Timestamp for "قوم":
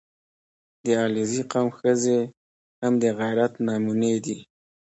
1.51-1.69